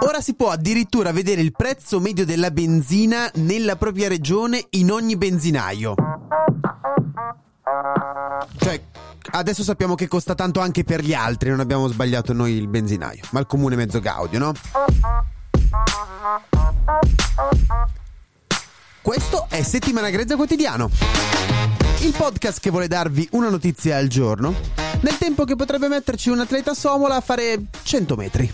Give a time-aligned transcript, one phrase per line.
[0.00, 5.16] Ora si può addirittura vedere il prezzo medio della benzina nella propria regione in ogni
[5.16, 5.94] benzinaio.
[8.58, 8.82] Cioè,
[9.32, 13.22] adesso sappiamo che costa tanto anche per gli altri, non abbiamo sbagliato noi il benzinaio,
[13.30, 14.52] ma il comune mezzo gaudio, no?
[19.00, 20.90] Questo è Settimana Grezza Quotidiano,
[22.00, 24.54] il podcast che vuole darvi una notizia al giorno,
[25.04, 28.50] nel tempo che potrebbe metterci un atleta somola a fare 100 metri.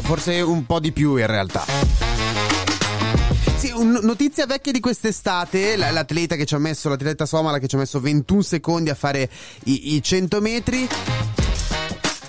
[0.00, 1.64] Forse un po' di più in realtà.
[3.56, 7.78] Sì, notizia vecchia di quest'estate, l'atleta che ci ha messo, l'atleta somala che ci ha
[7.78, 9.30] messo 21 secondi a fare
[9.64, 10.88] i, i 100 metri.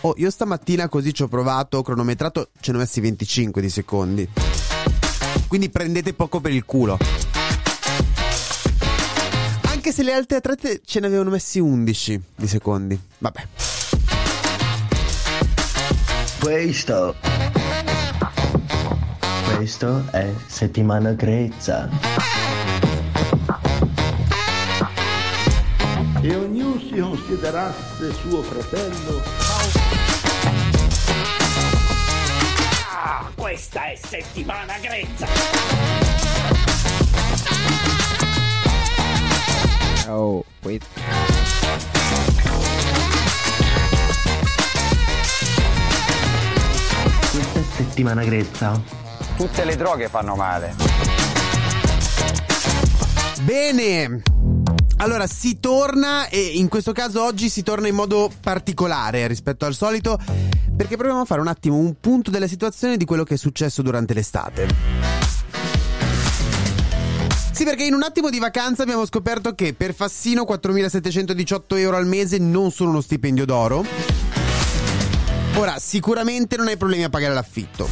[0.01, 4.29] Oh, io stamattina così ci ho provato, cronometrato, ce ne ho messi 25 di secondi.
[5.47, 6.97] Quindi prendete poco per il culo.
[9.85, 12.97] Anche se le altre atlete ce ne avevano messi 11 di secondi.
[13.17, 13.47] Vabbè.
[16.39, 17.15] Questo.
[19.53, 21.89] Questo è settimana grezza.
[26.21, 29.21] e ognuno si considerasse suo fratello.
[32.89, 36.52] Ah, questa è settimana grezza!
[48.03, 48.81] Settimana grezza.
[49.37, 50.75] Tutte le droghe fanno male.
[53.43, 54.21] Bene.
[54.97, 59.73] Allora, si torna e in questo caso oggi si torna in modo particolare rispetto al
[59.73, 60.17] solito
[60.75, 63.81] perché proviamo a fare un attimo un punto della situazione di quello che è successo
[63.81, 64.67] durante l'estate.
[67.51, 72.07] Sì, perché in un attimo di vacanza abbiamo scoperto che per Fassino 4.718 euro al
[72.07, 73.85] mese non sono uno stipendio d'oro.
[75.55, 77.87] Ora, sicuramente non hai problemi a pagare l'affitto.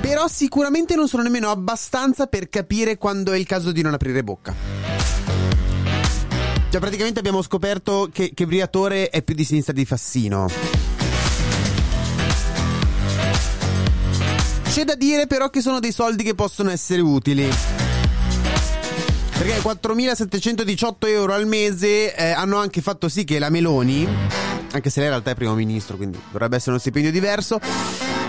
[0.00, 4.22] Però sicuramente non sono nemmeno abbastanza per capire quando è il caso di non aprire
[4.22, 4.54] bocca.
[6.70, 10.48] Cioè, praticamente abbiamo scoperto che, che Briatore è più di sinistra di Fassino.
[14.70, 17.48] C'è da dire però che sono dei soldi che possono essere utili.
[19.32, 24.06] Perché 4.718 euro al mese eh, hanno anche fatto sì che la Meloni,
[24.72, 27.58] anche se lei in realtà è primo ministro, quindi dovrebbe essere uno stipendio diverso,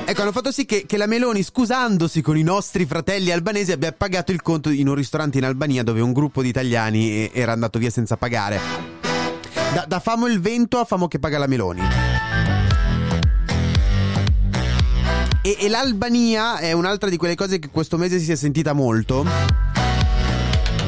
[0.05, 3.91] ecco, hanno fatto sì che, che la Meloni, scusandosi con i nostri fratelli albanesi, abbia
[3.91, 7.51] pagato il conto in un ristorante in Albania dove un gruppo di italiani eh, era
[7.51, 8.59] andato via senza pagare.
[9.73, 11.81] Da, da famo il vento a famo che paga la Meloni.
[15.41, 19.25] E, e l'Albania è un'altra di quelle cose che questo mese si è sentita molto.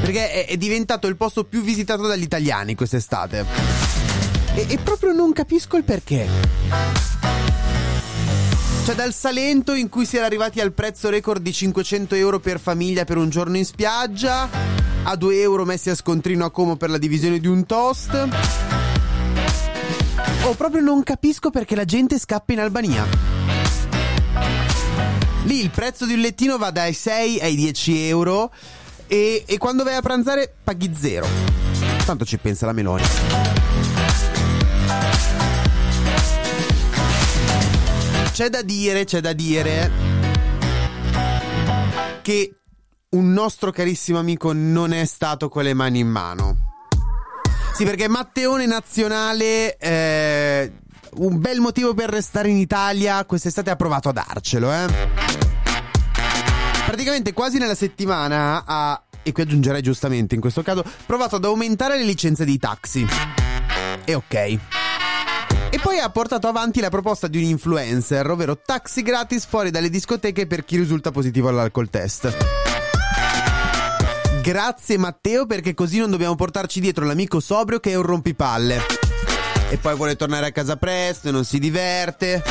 [0.02, 3.81] Perché è, è diventato il posto più visitato dagli italiani quest'estate.
[4.56, 6.28] E, e proprio non capisco il perché.
[8.84, 12.60] Cioè dal Salento in cui si era arrivati al prezzo record di 500 euro per
[12.60, 14.50] famiglia per un giorno in spiaggia,
[15.04, 18.28] a 2 euro messi a scontrino a Como per la divisione di un toast.
[20.44, 23.06] Oh, proprio non capisco perché la gente scappa in Albania.
[25.44, 28.52] Lì il prezzo di un lettino va dai 6 ai 10 euro
[29.08, 31.28] e, e quando vai a pranzare paghi zero.
[32.06, 33.61] Tanto ci pensa la Meloni.
[38.34, 39.92] C'è da dire, c'è da dire
[42.22, 42.56] che
[43.10, 46.58] un nostro carissimo amico non è stato con le mani in mano.
[47.74, 50.72] Sì, perché Matteone Nazionale, eh,
[51.16, 54.86] un bel motivo per restare in Italia, quest'estate ha provato a darcelo, eh.
[56.86, 61.98] Praticamente quasi nella settimana ha, e qui aggiungerei giustamente in questo caso, provato ad aumentare
[61.98, 63.06] le licenze dei taxi.
[64.06, 64.60] E ok.
[65.74, 69.90] E poi ha portato avanti la proposta di un influencer, ovvero taxi gratis fuori dalle
[69.90, 72.36] discoteche per chi risulta positivo all'alcol test.
[74.42, 78.82] Grazie Matteo perché così non dobbiamo portarci dietro l'amico sobrio che è un rompipalle.
[79.70, 82.44] E poi vuole tornare a casa presto e non si diverte.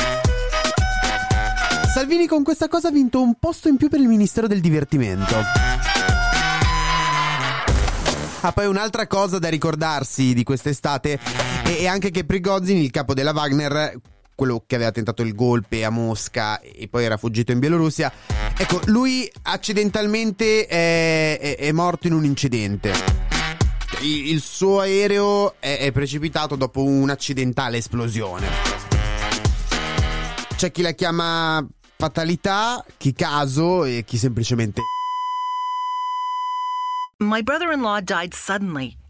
[1.93, 5.35] Salvini con questa cosa ha vinto un posto in più per il Ministero del Divertimento.
[8.43, 11.19] Ah, poi un'altra cosa da ricordarsi di quest'estate
[11.79, 13.99] e, anche che Prigozhin, il capo della Wagner,
[14.35, 18.11] quello che aveva tentato il golpe a Mosca e poi era fuggito in Bielorussia,
[18.57, 22.93] ecco, lui accidentalmente è, è- è morto in un incidente.
[24.01, 28.47] Il, suo aereo è, precipitato dopo un'accidentale esplosione.
[30.55, 31.63] C'è chi la chiama
[31.97, 34.81] fatalità, chi caso e chi semplicemente
[37.19, 38.97] My brother in law died suddenly,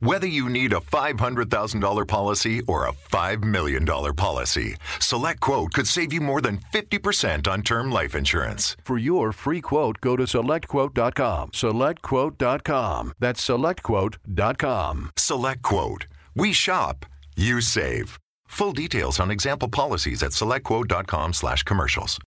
[0.00, 6.12] Whether you need a $500,000 policy or a $5 million policy, Select Quote could save
[6.12, 8.76] you more than 50% on term life insurance.
[8.82, 11.52] For your free quote, go to selectquote.com.
[11.52, 13.12] Selectquote.com.
[13.18, 15.10] That's selectquote.com.
[15.16, 16.06] Select Quote.
[16.34, 18.18] We shop, you save.
[18.48, 22.18] Full details on example policies at selectquote.com slash commercials.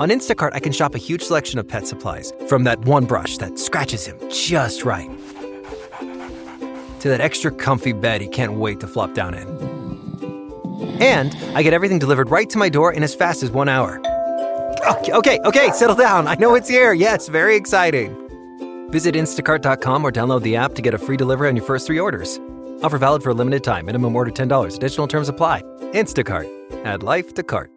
[0.00, 3.36] On Instacart, I can shop a huge selection of pet supplies, from that one brush
[3.38, 5.10] that scratches him just right,
[7.00, 9.46] to that extra comfy bed he can't wait to flop down in.
[11.00, 14.00] And I get everything delivered right to my door in as fast as one hour.
[14.88, 16.26] Okay, okay, okay, settle down.
[16.26, 16.92] I know it's here.
[16.92, 18.16] Yes, very exciting.
[18.90, 22.00] Visit instacart.com or download the app to get a free delivery on your first three
[22.00, 22.40] orders.
[22.82, 23.86] Offer valid for a limited time.
[23.86, 24.76] Minimum order $10.
[24.76, 25.62] Additional terms apply.
[25.92, 26.48] Instacart.
[26.84, 27.70] Add life to cart.